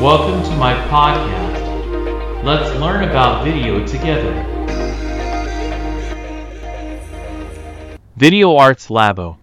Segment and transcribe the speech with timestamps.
[0.00, 2.44] Welcome to my podcast.
[2.44, 4.32] Let's learn about video together.
[8.16, 9.36] Video Arts Labo.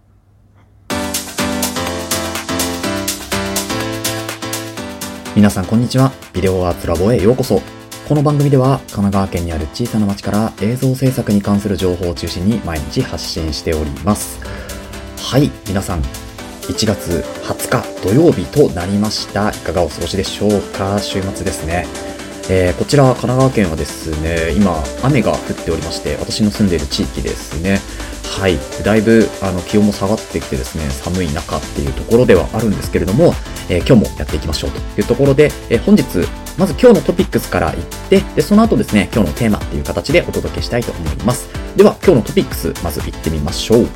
[5.36, 6.10] 皆さんこんにちは。
[6.32, 7.60] ビデオアーツラボへようこそ。
[8.08, 14.40] この番組では神奈川県にある小さな町から映像制作に関する情報を中心に毎日発信しております。
[15.30, 16.02] はい、皆さん、
[16.68, 19.50] 1月20日土曜日となりました。
[19.50, 20.98] いかがお過ごしでしょうか？
[20.98, 21.86] 週末ですね。
[22.50, 27.80] えーこちら神奈川県はですね、今雨が降っておりまして、私の住んでいる地域ですね。
[28.38, 28.58] はい。
[28.84, 33.34] だいぶあの気温も下がってきてですね、寒い中っていうところではあるんですけれども、
[33.68, 36.04] えー今日もやっていきましょうというところで、えー本日、
[36.58, 41.48] まず今日のトピックスからいって、で、その後ですね、今日のテーマっていう形でお届けしたいと思います。
[41.76, 43.88] では、今日のトピックス、まず行ってみましょう。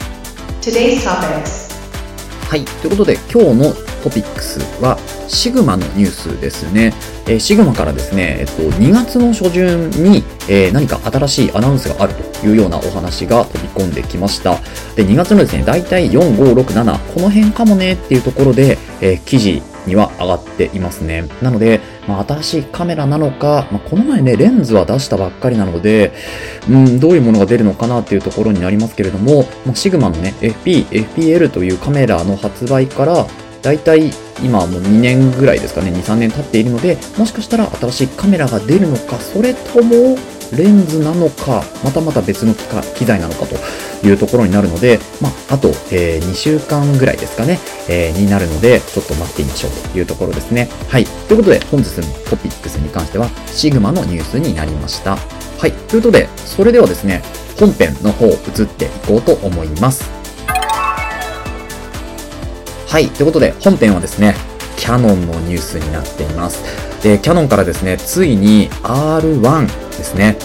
[2.53, 2.67] はい。
[2.67, 3.73] ということで、今日の
[4.05, 6.93] トピックスは、シグマのニュースですね。
[7.27, 14.57] えーシグマからですね、えっと、2月の初旬に、えー何か新しいアナウンスがあるというようなお話が飛び込んできました。
[14.97, 21.29] で、2月のですね、だいたい4、5、6、7、この辺かもねっていうところで、えー記事には上がっていますね。
[21.41, 26.13] なので、まあ、新しいカメラなのか、まあ、この前ね、レンズは出したばっかりなので、
[26.69, 33.27] うん、どういうものが出るのかなっていうところになりますけれども、まあ、シグマのね、FP、FPL というカメラの発売から、
[33.63, 34.11] だいたい
[34.43, 40.17] 今はもう2年ぐらいですかね、2、3年経っているので、もしかしたら新しいカメラが出るのか、それとも
[40.57, 42.65] レンズなのか、またまた別の機
[42.99, 43.57] 機材なのかと
[44.07, 50.69] いうところになるので、まあ、あと、えー2週間ぐらいですかね、えーになるので、ちょっと待ってみましょうというところですね。
[50.89, 51.05] はい。
[51.05, 55.17] ということで、本日のトピックスに関しては、シグマのニュースになりました。
[55.59, 55.73] はい。
[55.73, 57.23] ということで、それではですね、
[57.59, 60.05] 本編の方、移っていこうと思います。
[62.89, 63.09] はい。
[63.09, 64.35] ということで、本編はですね、
[64.77, 66.63] キャノンのニュースになっています。
[67.03, 70.37] で、キャノンからですね、ついに R1 ですね、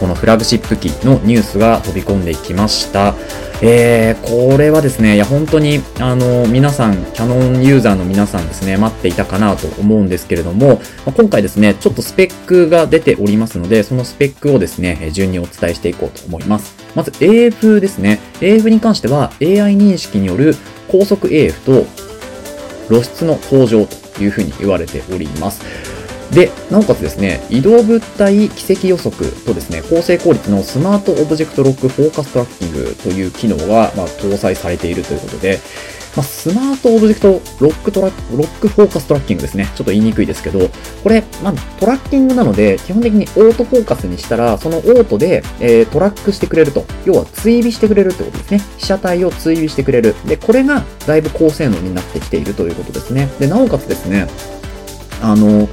[0.00, 3.14] このフラグシップ機のニュースが飛び込んでいきました。
[3.62, 16.74] えー、これはですね、いや、本当に、あの、皆さん、キャノンユーザーの皆さんですね、待っていたかなと思うんですけれども、ま今回ですね、ちょっとスペックが出ておりますので、そのスペックをですね、順にお伝えしていこうと思います。
[16.94, 18.18] まず AF ですね。
[18.40, 20.56] AF に関しては AI 認識による
[20.88, 21.86] 高速 AF と
[22.88, 26.03] 露出の向上というふうに言われております。
[26.32, 35.60] で、なおかつですね、移動物体軌跡予測とですね、高精効率のスマートオブジェクトロックフォーカストラッキングという機能が、まあ、搭載されているということで、
[36.16, 39.68] まあ、スマートオブジェクトロックトラックロックフォーカストラッキングですね。
[39.74, 40.70] ちょっと言いにくいですけど、
[41.02, 46.84] これ、まあ、トラッキングなので、基本的にオートフォーカスにしたら、そのオートで、えートラックしてくれると。
[47.04, 48.60] 要は追尾してくれるってことですね。
[48.78, 50.14] 被写体を追尾してくれる。
[50.26, 53.28] で、これがだいぶ高性能になってきているということですね。
[53.38, 54.26] で、なおかつですね、
[55.20, 55.68] あの、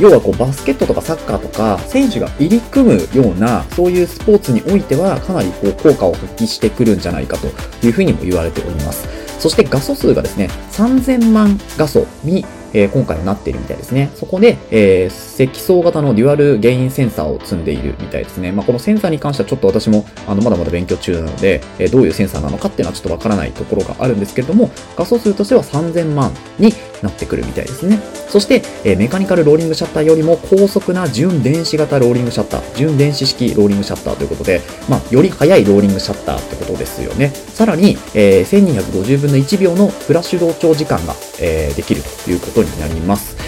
[0.00, 7.48] 要はこうバスケットとかサッカーとか選手が入り組むようなそういうスポーツにおいてはかなりこう効果を発揮してくるんじゃないかと
[7.86, 9.06] いうふうにも言われております。
[9.38, 14.10] そして画素数がですね、3000万画素に、えー今回はなっているみたいですね。
[14.14, 18.52] そこで、えー積層型のデュアルゲインセンサーを積んでいるみたいですね。
[18.52, 26.72] まあ、このセンサーに関してはちょっと私もあのまだまだ勉強中なので、えーどういうセンサーなのかっていうのはちょっとわからないところがあるんですけれども、画素数としては3000万に
[27.02, 27.98] なってくるみたいですね。
[28.28, 37.28] そして、えメカニカルローリングシャッターよりも高速な純電子型ローリングシャッター、純電子式ローリングシャッターということで、まあ、より速いローリングシャッターってことですよね。
[37.30, 43.39] さらに、えー1250分の1秒のフラッシュ同調時間が、えできるということになります。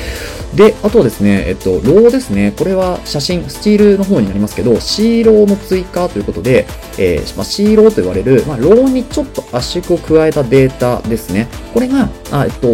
[0.55, 2.53] で、あとはですね、えっと、 RAW ですね。
[2.57, 6.67] これは写真、スチールの方になりますけど、C ローの追加ということで、
[6.99, 11.49] えーまあ、 C-RAW と言われる、まあ、 RAW にちょっと圧縮を加えたデータですね。
[11.73, 12.71] これが、あえっと、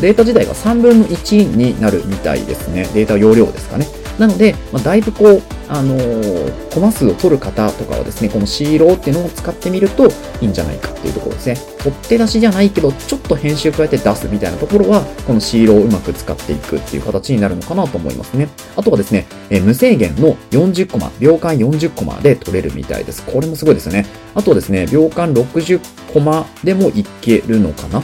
[0.00, 2.88] データ自体が3分の1になるみたいですね。
[2.92, 3.86] データ容量ですかね。
[4.18, 10.10] なので、まあ、だいぶこう、あのーコマ数を取る方とかはですね、この C ローっていうのを使ってみるとい
[10.42, 11.56] いんじゃないかっていうところですね。
[11.78, 18.48] 取っ手出しじゃないけど、ちょっと編集加えて出すみたいなところは、この C ローをうまく使っていくっていう形になるのかなと思いますね。
[18.76, 23.22] あとはですね、えー無制限の40コマ、秒間40コマで取れるみたいです。
[23.24, 24.06] これもすごいですよね。
[24.34, 25.80] あとはですね、秒間60
[26.12, 28.02] コマでもいけるのかな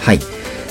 [0.00, 0.18] はい。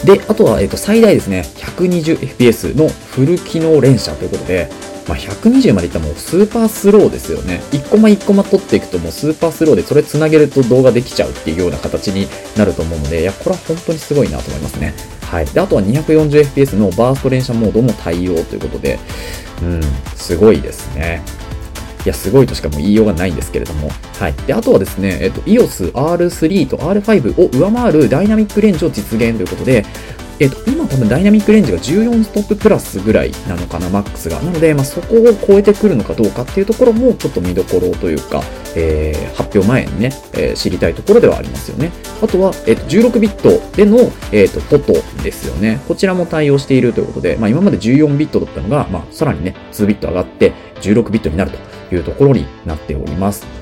[0.05, 4.69] で、あとは、えっと、最大ですね、120fps のフル機能連写ということで、
[5.11, 7.61] まあ、120までいったらもうスーパースローですよね。
[7.71, 12.27] 1コマ1コマ取っていくともうスーパースローでそれ繋げると動画できちゃうっていうような形に
[12.57, 14.93] なると思うので、いや、これは本当にすごいなと思いますね。
[15.23, 15.45] はい。
[15.47, 18.99] で、あとは 240fps のバースト連射モードも対応ということで、
[19.61, 19.81] うん、
[20.15, 21.21] すごいですね。
[22.05, 23.89] いや、すごいとしかも言いようがないんですけれども。
[24.17, 24.33] はい。
[24.47, 29.85] で、あとはですね、えっと、EOS R3 と R5 を上回るダイナミックレンジを実現ということで、
[30.41, 34.41] えっ、と、今多分ダイナミックレンジが14ストッププラスぐらいなのかな、マックスが。
[34.41, 38.41] なので、まあ、そこを超えてくるのかどうかっていうところもちょっと見どころというか、
[38.75, 41.91] えー、発表前にね、えー、知りたいところではありますよね。
[42.23, 43.99] あとは、えっ、と、16ビットでの、
[44.31, 45.79] えっ、と、フォトですよね。
[45.87, 53.60] こちらも対応しているということで、まあ、今まで14ビットだったのが、まあ、さらにね、2ビット上がって16ビットになるというところになっております。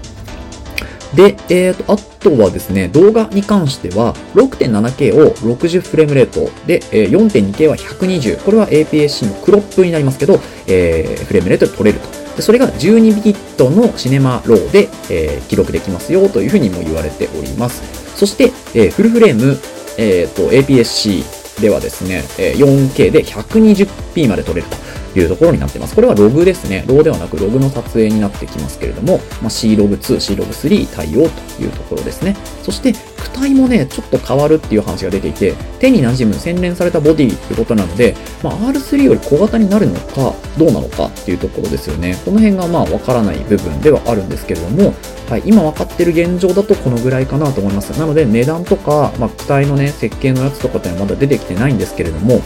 [1.16, 8.44] で、えっ、ー、と、あとはですね、動画に関しては、6.7K を60フレームレートで、えー、4.2K は120。
[8.44, 12.20] これは APS-C のクロップになりますけど、えー、フレームレートで撮れると。
[12.36, 17.82] でそれが12ビットのシネマローで、えー、記録できますよというふうにも言われております。
[18.16, 19.58] そして、え、フルフレーム、
[19.98, 21.24] えっ、と、APS-C
[21.62, 24.88] ではですね、4K で 120p まで撮れると。
[25.16, 25.96] いうところになってます。
[25.96, 26.84] これはログですね。
[26.88, 32.36] ローではなくログの撮影になってきますけれども、まあ、C-Log2、C-Log3 対応というところですね。
[32.64, 42.18] そして、躯体もね、ちょっと変わるっていう話が出ていて、手に馴染む洗練されたボディってことなので、まあ、R3 より小型になるのか、どうなのかっていうところですよね。
[42.26, 44.94] この辺がまあわからない部分ではあるんですけれども、
[45.30, 47.98] はい、今分かってる現状だとこのぐらいかなと思います。
[47.98, 52.42] なので値段とか、まあ、躯体のね、設計のやつとかってのはまだ出てきてないんですけれども、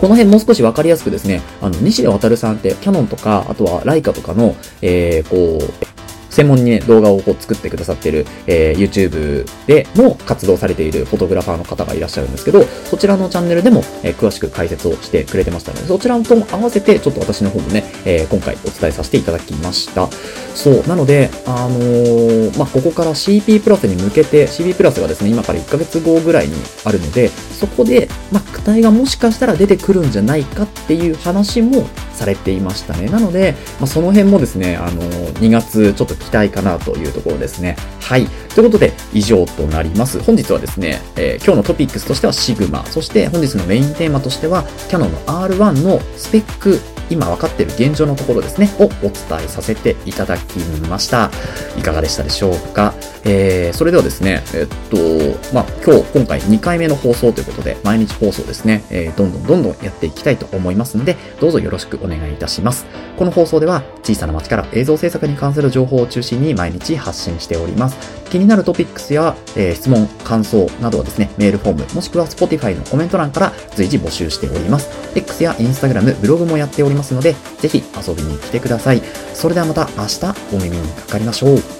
[0.00, 5.99] この辺もう少しわかりやすくですね、あの、西出渡さんってキャノンとか、あとはライカとかの、えー、こう、
[6.30, 20.08] 専門にね、動画をこう作ってくださってる、えー、YouTube でも活動されているフォトグラファーの方がいらっしゃるんですけど、そちらのチャンネルでも、えー、詳しく解説をしてくれてましたので、そちらとも合わせて、ちょっと私の方もね、えー、今回お伝えさせていただきました。
[20.54, 26.54] そう、なので、あのー、まあ、ここから CP プラスに向けて、CP プラスがですね、今から1ヶ月後ぐらいに
[26.84, 33.06] あるので、そこで、まあ、躯体がもしかしたら出てくるんじゃないかっていう話もされていましたね。
[33.06, 37.76] なので、まあ、その辺もですね、あのー、2月ちょっと期待かなというところですね。
[38.00, 38.26] はい。
[38.54, 40.20] ということで、以上となります。
[40.20, 49.12] 本日はですね、えー、今日のトピックスとしてはシグマ、そして本日のメインテーマとしては、キャノンの R1 のスペック今分かっている現状のところですね、をお伝
[49.44, 50.58] えさせていただき
[50.88, 51.30] ました。
[51.76, 52.94] いかがでしたでしょうか？
[53.24, 54.96] えー、それではですね、えっと、
[55.52, 62.86] まあ、今日、今回2回目の放送ということで、毎日放送ですね、えー、どんどんどんどんやっていきたいと思いますので、どうぞよろしくお願いいたします。
[63.18, 68.19] この放送では、小さな街から映像制作に関する情報を中心に毎日発信しております。
[68.30, 74.88] 気になるトピックスや、えー、質問、感想などはですね、メールフォーム、もしくは Spotify のコメント欄から随時募集しております。
[75.14, 79.02] X や Instagram、ブログもやっておりますので、ぜひ遊びに来てください。
[79.34, 81.79] それではまた明日お耳にかかりましょう。